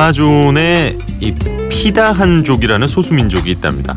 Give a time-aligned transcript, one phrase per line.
[0.00, 1.34] 아마존에 이
[1.68, 3.94] 피다한족이라는 소수민족이 있답니다.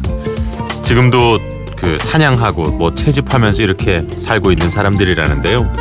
[0.83, 1.39] 지금도
[1.77, 5.71] 그 사냥하고 뭐 채집하면서 이렇게 살고 있는 사람들이라는데요.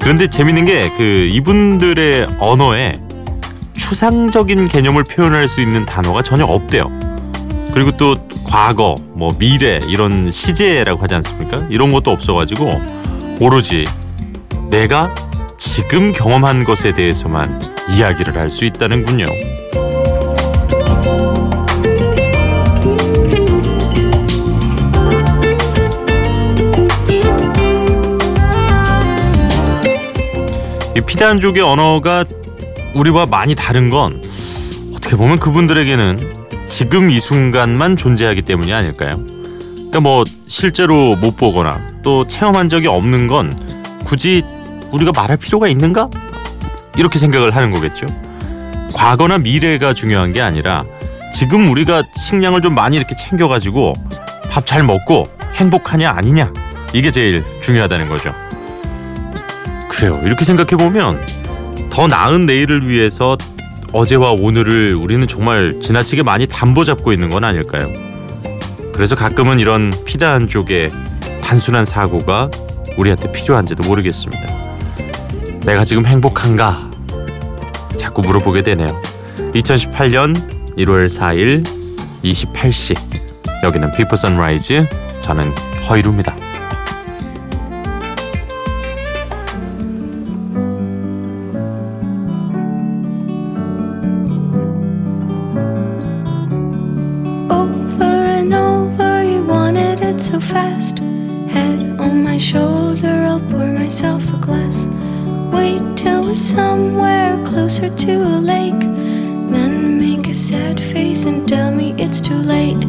[0.00, 3.00] 그런데 재밌는 게 그 이분들의 언어에
[3.72, 6.90] 추상적인 개념을 표현할 수 있는 단어가 전혀 없대요.
[7.72, 11.56] 그리고 또 과거, 뭐 미래 이런 시제라고 하지 않습니까?
[11.70, 12.70] 이런 것도 없어가지고
[13.40, 13.86] 오로지
[14.68, 15.12] 내가
[15.58, 19.24] 지금 경험한 것에 대해서만 이야기를 할 수 있다는군요.
[31.06, 32.24] 피단족의 언어가
[32.94, 34.22] 우리와 많이 다른 건
[34.94, 36.32] 어떻게 보면 그분들에게는
[36.68, 39.20] 지금 이 순간만 존재하기 때문이 아닐까요?
[39.26, 43.52] 그러니까 뭐 실제로 못 보거나 또 체험한 적이 없는 건
[44.04, 44.42] 굳이
[44.90, 46.08] 우리가 말할 필요가 있는가?
[46.96, 48.06] 이렇게 생각을 하는 거겠죠.
[48.94, 50.84] 과거나 미래가 중요한 게 아니라
[51.32, 53.92] 지금 우리가 식량을 좀 많이 이렇게 챙겨가지고
[54.50, 56.52] 밥 잘 먹고 행복하냐 아니냐
[56.92, 58.32] 이게 제일 중요하다는 거죠.
[59.96, 60.12] 그래요.
[60.24, 61.20] 이렇게 생각해 보면
[61.90, 63.36] 더 나은 내일을 위해서
[63.92, 67.92] 어제와 오늘을 우리는 정말 지나치게 많이 담보 잡고 있는 건 아닐까요?
[68.92, 70.88] 그래서 가끔은 이런 피다한 쪽의
[71.42, 72.50] 단순한 사고가
[72.96, 74.42] 우리한테 필요한지도 모르겠습니다.
[75.64, 76.90] 내가 지금 행복한가?
[77.96, 79.00] 자꾸 물어보게 되네요.
[79.54, 80.34] 2018년
[80.76, 81.64] 1월 4일
[82.24, 82.96] 28시
[83.62, 84.88] 여기는 Before Sunrise
[85.22, 85.54] 저는
[85.88, 86.43] 허일후입니다.
[106.54, 108.80] Somewhere closer to a lake.
[109.50, 112.82] Then make a sad face and tell me it's too late.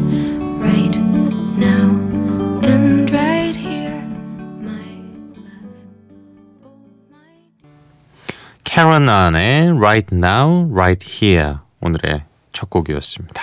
[0.58, 0.94] Right
[1.58, 1.90] now
[2.62, 4.00] and right here,
[4.62, 4.88] my
[5.34, 5.66] love.
[6.64, 6.72] Oh.
[8.64, 13.42] 캐런 안의 Right Now, Right Here 오늘의 첫 곡이었습니다.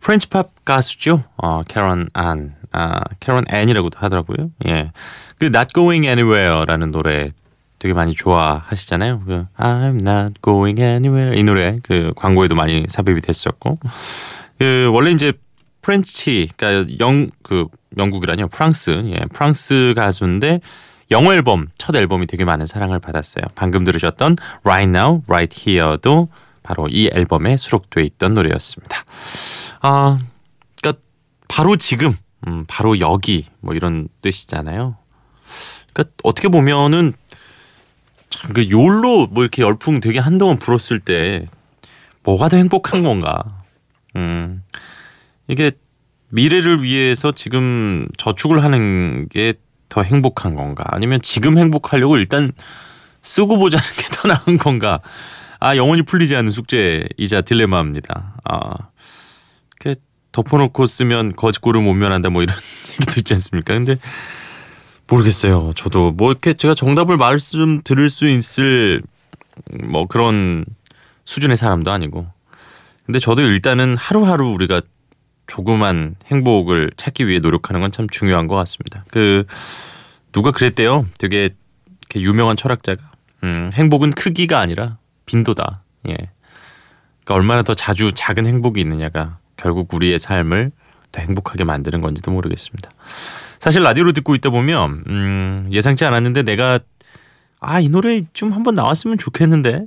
[0.00, 1.24] 프렌치 팝 가수죠.
[1.36, 4.50] 어, 캐런 안, 아, 캐런 앤이라고도 하더라고요.
[4.66, 4.92] 예,
[5.38, 7.32] 그 Not Going Anywhere라는 노래
[7.78, 9.22] 되게 많이 좋아하시잖아요.
[9.26, 13.78] 그 I'm not going anywhere 이 노래 그 광고에도 많이 삽입이 됐었고,
[14.58, 15.32] 그 원래 이제
[15.82, 17.66] French, 그러니까 영 그
[17.96, 20.60] 영국이라뇨 프랑스, 예, 프랑스 가수인데
[21.10, 23.44] 영어 앨범 첫 앨범이 되게 많은 사랑을 받았어요.
[23.54, 26.28] 방금 들으셨던 Right Now, Right Here도
[26.62, 29.04] 바로 이 앨범에 수록돼 있던 노래였습니다.
[29.80, 30.18] 아,
[30.80, 31.00] 그러니까
[31.46, 32.12] 바로 지금,
[32.48, 34.96] 음, 바로 여기 뭐 이런 뜻이잖아요.
[35.92, 37.12] 그러니까 어떻게 보면은
[38.36, 41.44] 참그 요로 뭐 이렇게 열풍 되게 한동안 불었을 때
[42.22, 43.42] 뭐가 더 행복한 건가?
[44.16, 44.62] 음,
[45.48, 45.72] 이게
[46.28, 49.54] 미래를 위해서 지금 저축을 하는 게
[49.88, 50.84] 더 행복한 건가?
[50.88, 52.52] 아니면 지금 행복하려고 일단
[53.22, 55.00] 쓰고 보자는 게 더 나은 건가?
[55.60, 58.34] 아 영원히 풀리지 않는 숙제이자 딜레마입니다.
[58.44, 58.74] 아,
[59.78, 59.94] 그
[60.32, 62.54] 덮어놓고 쓰면 거짓골을 못 면한다 뭐 이런
[63.00, 63.74] 얘기도 있지 않습니까?
[63.74, 63.96] 근데
[65.08, 65.72] 모르겠어요.
[65.76, 69.02] 저도 뭐 이렇게 제가 정답을 말씀 드릴 수 있을
[69.84, 70.64] 뭐 그런
[71.24, 72.26] 수준의 사람도 아니고.
[73.04, 74.80] 근데 저도 일단은 하루하루 우리가
[75.46, 79.04] 조그만 행복을 찾기 위해 노력하는 건 참 중요한 것 같습니다.
[79.12, 79.44] 그
[80.32, 81.06] 누가 그랬대요.
[81.18, 81.50] 되게
[82.16, 83.00] 유명한 철학자가
[83.44, 85.82] 음, 행복은 크기가 아니라 빈도다.
[86.08, 86.16] 예.
[87.24, 90.72] 그러니까 얼마나 더 자주 작은 행복이 있느냐가 결국 우리의 삶을
[91.12, 92.90] 더 행복하게 만드는 건지도 모르겠습니다.
[93.60, 96.78] 사실 라디오로 듣고 있다 보면 음, 예상치 않았는데 내가
[97.60, 99.86] 아 이 노래 좀 한번 나왔으면 좋겠는데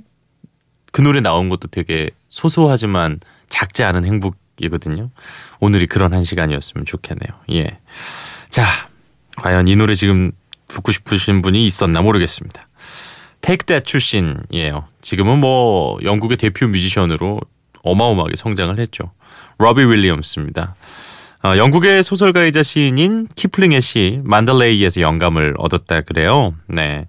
[0.92, 5.10] 그 노래 나온 것도 되게 소소하지만 작지 않은 행복이거든요.
[5.60, 7.30] 오늘이 그런 한 시간이었으면 좋겠네요.
[7.52, 7.78] 예.
[8.48, 8.64] 자,
[9.36, 10.32] 과연 이 노래 지금
[10.68, 12.68] 듣고 싶으신 분이 있었나 모르겠습니다.
[13.40, 14.86] Take That 출신이에요.
[15.00, 17.40] 지금은 뭐 영국의 대표 뮤지션으로
[17.82, 19.12] 어마어마하게 성장을 했죠.
[19.58, 20.74] 로비 윌리엄스입니다.
[21.42, 26.54] 어, 영국의 소설가이자 시인인 키플링의 시 만들레이에서 영감을 얻었다 그래요.
[26.66, 27.06] 네.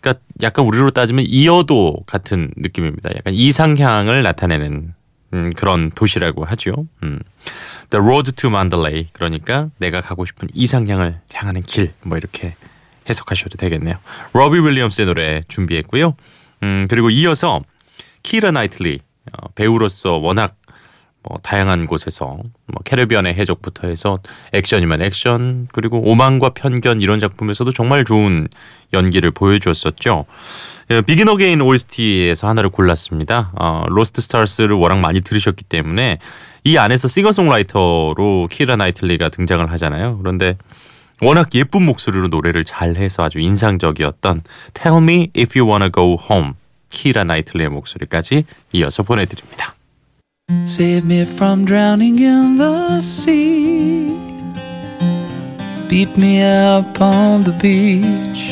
[0.00, 3.10] 그러니까 약간 우리로 따지면 이어도 같은 느낌입니다.
[3.16, 4.94] 약간 이상향을 나타내는
[5.34, 6.86] 음, 그런 도시라고 하죠.
[7.04, 7.20] 음.
[7.90, 12.54] The Road to Mandalay 그러니까 내가 가고 싶은 이상향을 향하는 길 뭐 이렇게
[13.08, 13.96] 해석하셔도 되겠네요.
[14.32, 16.16] 로비 윌리엄스의 노래 준비했고요.
[16.64, 17.62] 음, 그리고 이어서
[18.24, 18.98] 키라 나이틀리
[19.32, 20.56] 어, 배우로서 워낙
[21.22, 24.18] 뭐 다양한 곳에서 뭐 캐리비안의 해적부터 해서
[24.52, 28.48] 액션이면 액션 그리고 오만과 편견 이런 작품에서도 정말 좋은
[28.92, 30.24] 연기를 보여주었었죠.
[31.06, 33.52] Begin Again OST에서 하나를 골랐습니다.
[33.54, 36.18] 어, Lost Stars를 워낙 많이 들으셨기 때문에
[36.64, 40.18] 이 안에서 싱어송라이터로 키라 나이틀리가 등장을 하잖아요.
[40.18, 40.56] 그런데
[41.22, 44.42] 워낙 예쁜 목소리로 노래를 잘해서 아주 인상적이었던
[44.74, 46.52] Tell Me If You Wanna Go Home
[46.88, 49.74] 키라 나이틀리의 목소리까지 이어서 보내드립니다.
[50.64, 54.08] Save me from drowning in the sea.
[55.88, 58.42] Beat me up on the beach.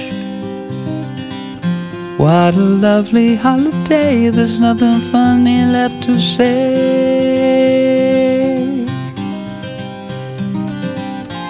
[2.18, 4.28] What a lovely holiday.
[4.28, 6.78] There's nothing funny left to say.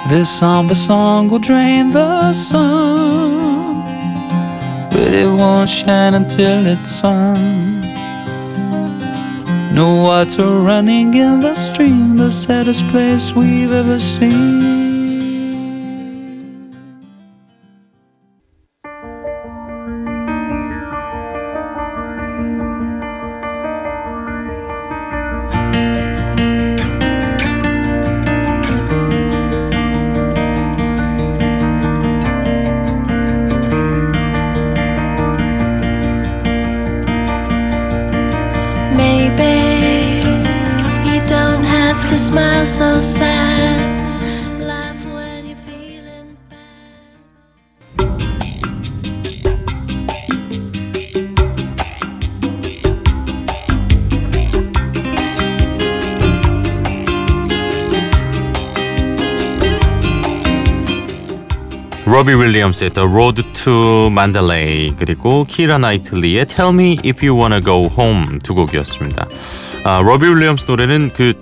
[0.09, 3.83] This somber song will drain the sun,
[4.91, 7.68] but it won't shine until it's sung.
[9.79, 14.68] No water running in the stream, the saddest place we've ever seen.
[62.29, 67.91] 로비 윌리엄스의 The Road to Mandalay 그리고 키라 나이틀리의 Tell Me If You Wanna Go
[67.99, 69.27] Home 두 곡이었습니다.
[69.85, 71.33] 아, 로비 윌리엄스 노래는 그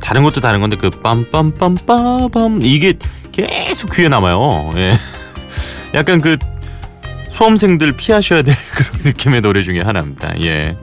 [0.00, 2.94] 다른 것도 다른 건데 그 빰빰빰빰빰 이게
[3.32, 4.72] 계속 귀에 남아요.
[4.76, 4.96] 예.
[5.94, 6.36] 약간 그
[7.28, 10.40] 수험생들 피하셔야 될 그런 느낌의 노래 중에 하나입니다.
[10.44, 10.74] 예.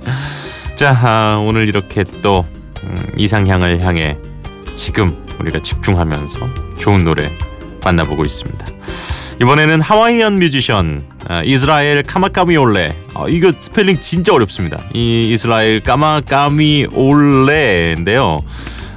[0.76, 2.46] 자 아, 오늘 이렇게 또
[2.84, 4.18] 음, 이상향을 향해
[4.76, 7.32] 지금 우리가 집중하면서 좋은 노래
[7.86, 8.77] 만나보고 있습니다.
[9.39, 14.80] 이번에는 하와이안 뮤지션 아, 이스라엘 카마카위올레 아, 이거 스펠링 진짜 어렵습니다.
[14.94, 18.42] 이 이스라엘 까마까위올레인데요.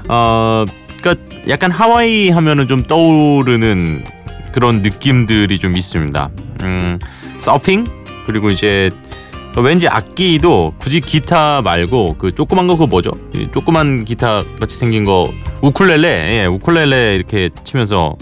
[0.08, 0.64] 어,
[1.00, 4.04] 그러니까 약간 하와이 하면은 좀 떠오르는
[4.52, 6.30] 그런 느낌들이 좀 있습니다.
[6.62, 6.98] 음,
[7.38, 7.86] 서핑
[8.26, 8.90] 그리고 이제
[9.56, 13.10] 왠지 악기도 굳이 기타 말고 그 조그만 거 그거 뭐죠?
[13.34, 15.28] 이 조그만 기타 같이 생긴 거
[15.60, 18.16] 우쿨렐레 예, 우쿨렐레 이렇게 치면서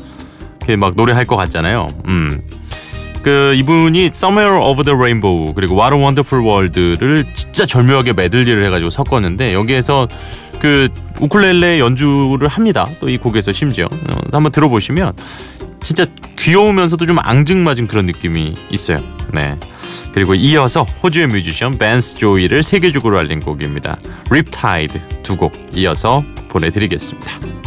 [0.69, 1.87] 이렇게 막 노래할 것 같잖아요.
[2.09, 2.43] 음.
[3.23, 8.91] 그 이분이 Somewhere Over the Rainbow 그리고 What a Wonderful World를 진짜 절묘하게 메들리를 해가지고
[8.91, 10.06] 섞었는데 여기에서
[10.61, 10.88] 그
[11.20, 12.87] 우쿨렐레 연주를 합니다.
[13.00, 15.15] 또 이 곡에서 심지어 어, 한번 들어보시면
[15.82, 16.06] 진짜
[16.38, 18.99] 귀여우면서도 좀 앙증맞은 그런 느낌이 있어요.
[19.32, 19.56] 네.
[20.12, 23.97] 그리고 이어서 호주의 뮤지션 벤스 조이를 세계적으로 알린 곡입니다.
[24.29, 27.58] Riptide 두곡 이어서 보내드리겠습니다.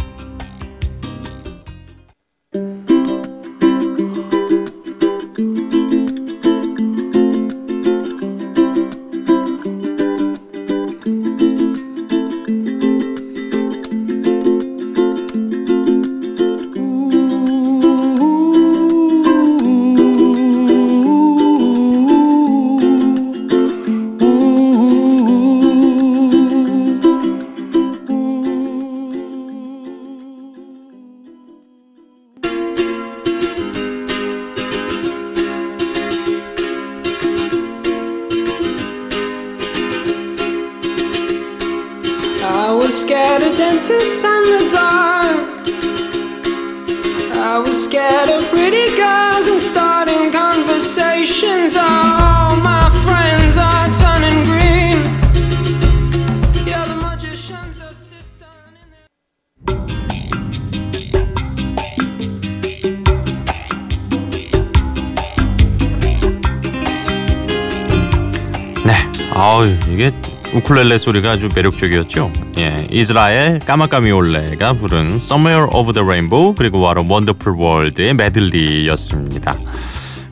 [69.42, 70.12] 아우 이게
[70.54, 72.32] 우쿨렐레 소리가 아주 매력적이었죠.
[72.58, 79.58] 예, 이스라엘 까마까위올레가 부른 Somewhere Over the Rainbow 그리고 Wonderful World의 메들리였습니다.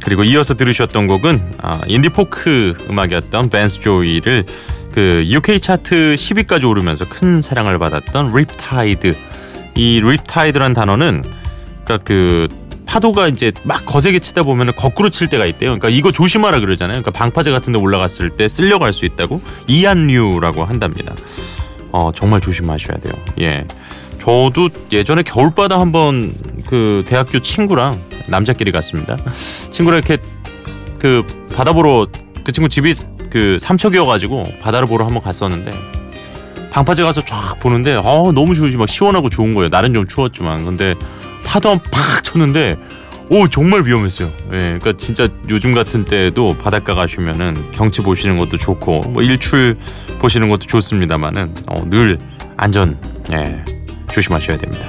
[0.05, 4.45] 그리고 이어서 들으셨던 곡은 아, 인디포크 음악이었던 밴스 조이의
[4.93, 9.17] 그 UK 차트 10위까지 오르면서 큰 사랑을 받았던 Riptide.
[9.75, 11.25] 이 riptide란 단어는
[11.85, 12.47] 그러니까 그
[12.91, 15.71] 파도가 이제 막 거세게 치다 보면 거꾸로 칠 때가 있대요.
[15.71, 17.03] 그러니까 이거 조심하라 그러잖아요.
[17.03, 21.15] 그러니까 방파제 같은 데 올라갔을 때 쓸려갈 수 있다고 이안류라고 한답니다.
[21.93, 23.13] 어, 정말 조심하셔야 돼요.
[23.41, 23.65] 예.
[24.19, 26.35] 저도 예전에 겨울바다 한번
[26.67, 29.17] 그 대학교 친구랑 남자끼리 갔습니다.
[29.71, 30.21] 친구랑 이렇게
[30.99, 32.09] 그 바다 보러
[32.43, 32.93] 그 친구 집이
[33.31, 35.71] 그 삼척이어가지고 바다를 보러 한번 갔었는데
[36.73, 39.69] 방파제 가서 쫙 보는데 어 너무 좋으시 막 시원하고 좋은 거예요.
[39.69, 40.97] 날은 좀 추웠지만 근데
[41.45, 42.77] 파도 한 팍 쳤는데
[43.33, 44.33] 오 정말 위험했어요.
[44.53, 49.77] 예, 그러니까 진짜 요즘 같은 때에도 바닷가 가시면은 경치 보시는 것도 좋고 뭐 일출
[50.19, 52.19] 보시는 것도 좋습니다만은 어, 늘
[52.57, 52.99] 안전
[53.33, 53.65] 예
[54.13, 54.85] 조심하셔야 됩니다.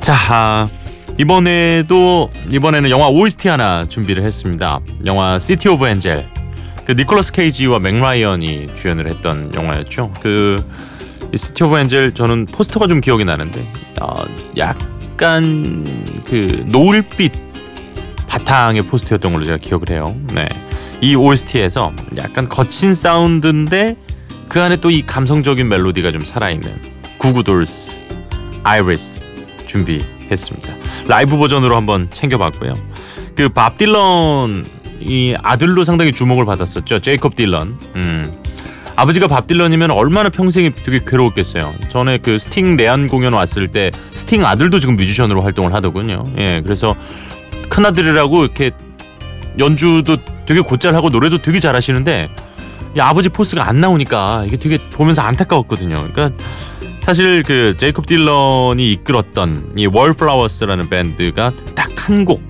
[0.00, 0.68] 자 아,
[1.16, 4.80] 이번에도 이번에는 영화 OST 하나 준비를 했습니다.
[5.06, 6.26] 영화 City of Angel.
[6.86, 10.12] 그 니콜라스 케이지와 맥라이언이 주연을 했던 영화였죠.
[10.20, 10.56] 그
[11.34, 13.64] City of Angel 저는 포스터가 좀 기억이 나는데
[14.00, 14.24] 어,
[14.58, 15.84] 약간
[16.26, 17.32] 그 노을빛
[18.26, 20.16] 바탕의 포스터였던 걸로 제가 기억을 해요.
[20.32, 20.48] 네.
[21.00, 23.96] 이 OST에서 약간 거친 사운드인데
[24.48, 26.70] 그 안에 또 이 감성적인 멜로디가 좀 살아있는
[27.18, 28.00] Goo Goo Dolls
[28.64, 29.20] Iris
[29.66, 30.74] 준비했습니다.
[31.06, 32.74] 라이브 버전으로 한번 챙겨봤고요.
[33.36, 34.64] 그 밥 딜런
[35.00, 37.00] 이 아들로 상당히 주목을 받았었죠.
[37.00, 37.78] 제이콥 딜런.
[37.96, 38.32] 음.
[38.96, 41.74] 아버지가 밥 딜런이면 얼마나 평생이 되게 괴로웠겠어요.
[41.88, 46.22] 전에 그 스팅 내한 공연 왔을 때 스팅 아들도 지금 뮤지션으로 활동을 하더군요.
[46.38, 46.94] 예, 그래서
[47.68, 48.70] 큰 아들이라고 이렇게
[49.58, 52.28] 연주도 되게 곧잘하고 노래도 되게 잘하시는데
[52.96, 55.96] 이 아버지 포스가 안 나오니까 이게 되게 보면서 안타까웠거든요.
[56.12, 56.30] 그러니까
[57.00, 62.42] 사실 그 제이콥 딜런이 이끌었던 이 Wallflowers라는 밴드가 딱 한 곡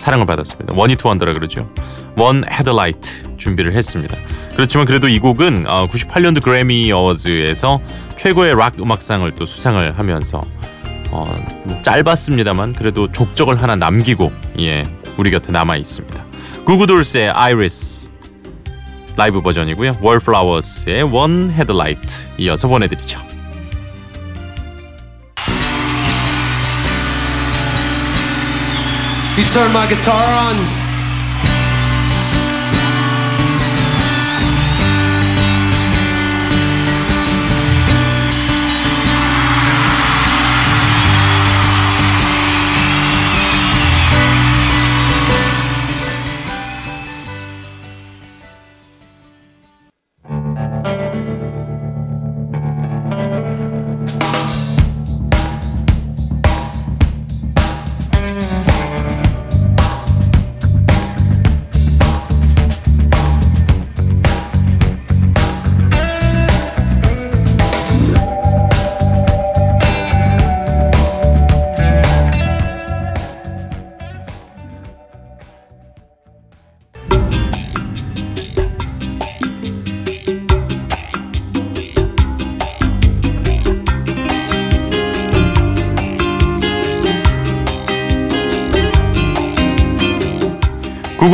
[0.00, 0.74] 사랑을 받았습니다.
[0.74, 1.70] one-hit wonder라 그러죠.
[2.16, 4.16] One Headlight 준비를 했습니다.
[4.56, 7.80] 그렇지만 그래도 이 곡은 98년도 그래미 어워즈에서
[8.16, 10.40] 최고의 락 음악상을 또 수상을 하면서
[11.10, 11.24] 어,
[11.82, 14.82] 짧았습니다만 그래도 족적을 하나 남기고 예
[15.16, 16.24] 우리 곁에 남아 있습니다.
[16.64, 18.10] Goo Goo Dolls의 Iris
[19.16, 19.98] 라이브 버전이고요.
[20.00, 23.20] Wallflowers의 One Headlight 이어서 보내드리죠.
[29.36, 30.83] You turn my guitar on.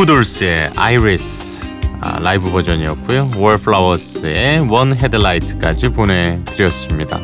[0.01, 1.63] Goo Goo Dolls의 Iris
[1.99, 3.31] 아, 라이브 버전이었고요.
[3.35, 7.19] Wallflowers의 One Headlight까지 보내드렸습니다.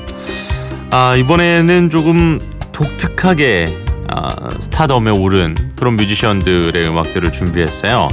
[0.91, 2.39] 아, 이번에는 조금
[2.73, 3.65] 독특하게
[4.09, 4.29] 아,
[4.59, 8.09] 스타덤에 오른 그런 뮤지션들의 음악들을 준비했어요.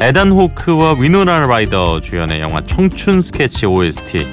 [0.00, 4.26] 에단 호크와 위노나 라이더 주연의 영화 청춘 스케치 OST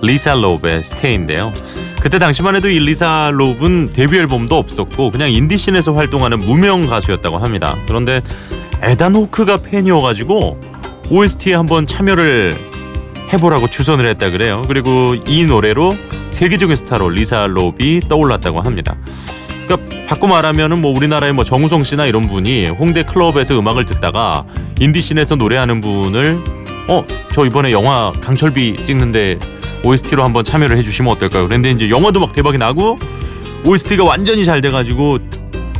[0.00, 1.52] 리사 롭의 Stay인데요.
[2.00, 7.76] 그때 당시만 해도 이 리사 롭은 데뷔 앨범도 없었고 그냥 인디씬에서 활동하는 무명 가수였다고 합니다.
[7.86, 8.22] 그런데
[8.82, 10.60] 에단 호크가 팬이어가지고
[11.10, 12.54] OST에 한번 참여를
[13.32, 14.64] 해보라고 추천을 했다 그래요.
[14.66, 15.94] 그리고 이 노래로
[16.30, 18.96] 세계적인 스타로 리사 롭이 떠올랐다고 합니다.
[19.66, 24.44] 그러니까 바꿔 말하면은 뭐 우리나라의 뭐 정우성 씨나 이런 분이 홍대 클럽에서 음악을 듣다가
[24.80, 26.38] 인디씬에서 노래하는 분을
[26.88, 27.04] 어
[27.34, 29.40] 저 이번에 영화 강철비 찍는데
[29.82, 31.48] OST로 한번 참여를 해주시면 어떨까요?
[31.48, 32.96] 그런데 이제 영화도 막 대박이 나고
[33.64, 35.18] OST가 완전히 잘 돼가지고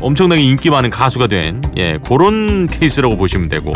[0.00, 3.72] 엄청나게 인기 많은 가수가 된 예, 그런 케이스라고 보시면 되고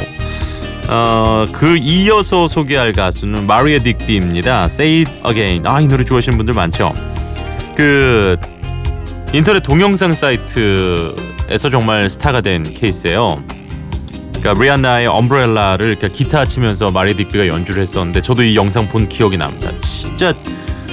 [0.88, 4.64] 어, 그 이어서 소개할 가수는 마리아 딕비입니다.
[4.66, 5.66] Say It Again.
[5.66, 6.94] 아, 이 노래 좋아하시는 분들 많죠.
[7.76, 8.36] 그
[9.34, 13.44] 인터넷 동영상 사이트에서 정말 스타가 된 케이스예요.
[14.38, 19.36] 그러니까 리안나의 엄브렐라를 이렇게 기타 치면서 마리 딕비가 연주를 했었는데 저도 이 영상 본 기억이
[19.36, 19.70] 납니다.
[19.78, 20.32] 진짜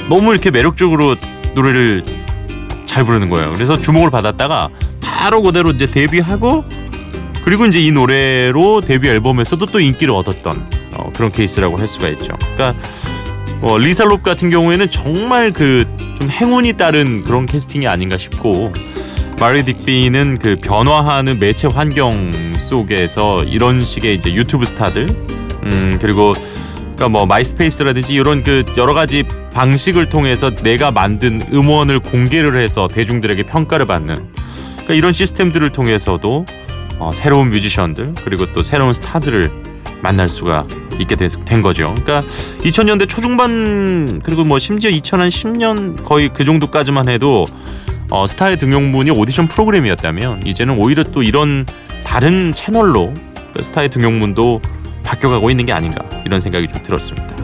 [0.09, 1.15] 너무 이렇게 매력적으로
[1.53, 2.03] 노래를
[2.85, 3.53] 잘 부르는 거예요.
[3.53, 4.69] 그래서 주목을 받았다가
[5.05, 6.65] 바로 그대로 이제 데뷔하고
[7.43, 12.33] 그리고 이제 이 노래로 데뷔 앨범에서도 또 인기를 얻었던 어, 그런 케이스라고 할 수가 있죠.
[12.55, 12.75] 그러니까
[13.61, 15.85] 어, 리사 롭 같은 경우에는 정말 그
[16.15, 18.71] 좀 행운이 따른 그런 캐스팅이 아닌가 싶고
[19.39, 25.09] 마리 딕비는 그 변화하는 매체 환경 속에서 이런 식의 이제 유튜브 스타들
[25.63, 26.33] 음 그리고
[26.95, 33.43] 그러니까 뭐 Myspace라든지 이런 그 여러 가지 방식을 통해서 내가 만든 음원을 공개를 해서 대중들에게
[33.43, 34.31] 평가를 받는
[34.85, 36.45] 그러니까 이런 시스템들을 통해서도
[36.99, 39.51] 어, 새로운 뮤지션들 그리고 또 새로운 스타들을
[40.01, 40.67] 만날 수가
[40.99, 41.95] 있게 된 거죠.
[42.03, 42.21] 그러니까
[42.59, 47.45] 2000년대 초중반 그리고 뭐 심지어 2010년 거의 그 정도까지만 해도
[48.11, 51.65] 어, 스타의 등용문이 오디션 프로그램이었다면 이제는 오히려 또 이런
[52.05, 53.13] 다른 채널로
[53.53, 54.61] 그 스타의 등용문도
[55.03, 57.35] 바뀌어가고 있는 게 아닌가 이런 생각이 좀 들었습니다.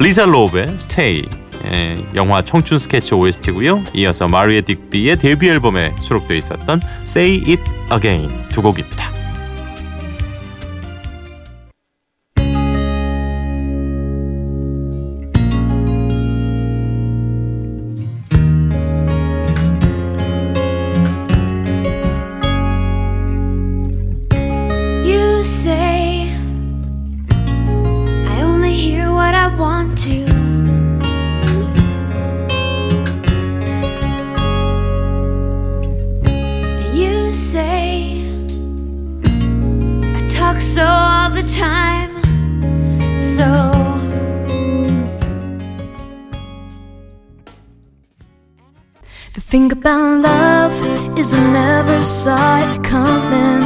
[0.00, 1.24] 리사 로브의 스테이
[1.66, 3.84] 예, 영화 청춘 스케치 OST고요.
[3.94, 7.62] 이어서 마리아 딕비의 데뷔 앨범에 수록되어 있었던 Say It
[7.92, 9.19] Again 두 곡입니다.
[49.34, 50.72] The thing about love
[51.18, 53.62] is I never saw it coming.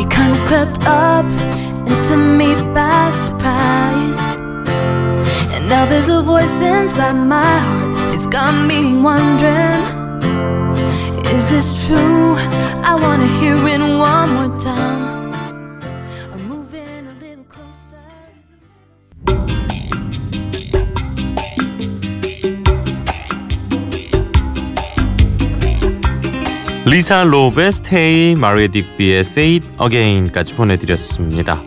[0.00, 1.24] It kinda crept up
[1.86, 4.36] into me by surprise.
[5.54, 8.14] And now there's a voice inside my heart.
[8.14, 9.82] It's got me wondering
[11.36, 12.34] Is this true?
[12.90, 14.97] I wanna hear it one more time.
[26.90, 31.60] 리사 로브의 스테이, 마리아 딕비의 Say It Again까지 보내드렸습니다.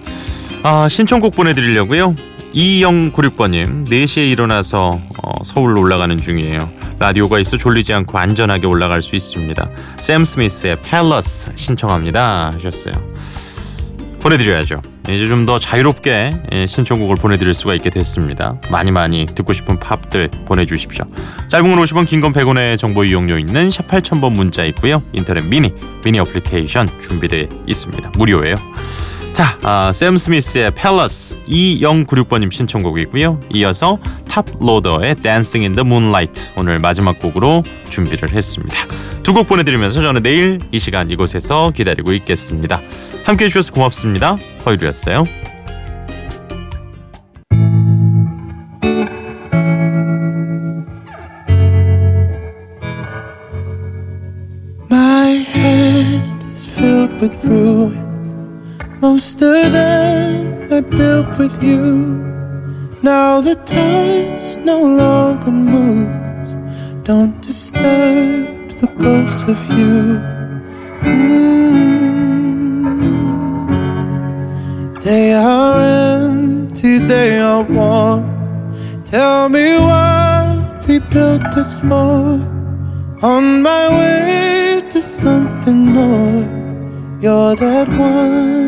[0.63, 2.15] 아, 신청곡 보내드리려고요.
[2.55, 6.67] 2096번님 4시에 일어나서 어, 서울로 올라가는 중이에요.
[6.97, 9.69] 라디오가 있어 졸리지 않고 안전하게 올라갈 수 있습니다.
[9.97, 12.95] 샘 스미스의 팰러스 신청합니다 하셨어요.
[14.21, 14.81] 보내드려야죠.
[15.09, 18.53] 이제 좀 더 자유롭게 예, 신청곡을 보내드릴 수가 있게 됐습니다.
[18.69, 21.05] 많이 많이 듣고 싶은 팝들 보내주십시오.
[21.47, 25.01] 짧은 건 50원, 긴 건 100원의 정보 이용료 있는 샵 8000번 문자 있고요.
[25.13, 28.11] 인터넷 미니, 미니 어플리케이션 준비되어 있습니다.
[28.15, 28.55] 무료예요.
[29.33, 33.39] 자, 아, 샘 스미스의 Palace 2096번님 신청곡이고요.
[33.53, 33.97] 이어서
[34.29, 38.75] Toploader의 Dancing in the Moonlight 오늘 마지막 곡으로 준비를 했습니다.
[39.23, 42.81] 두 곡 보내드리면서 저는 내일 이 시간 이곳에서 기다리고 있겠습니다.
[43.23, 44.35] 함께해 주셔서 고맙습니다.
[44.65, 45.23] 허일후였어요.
[59.01, 62.21] Most of them I built with you.
[63.01, 66.55] Now the dust no longer moves.
[67.01, 70.21] Don't disturb the ghosts of you.
[71.01, 71.41] Mm.
[75.01, 78.23] They are empty, they are warm.
[79.03, 82.39] Tell me what we built this for.
[83.23, 86.45] On my way to something more.
[87.19, 88.60] You're that one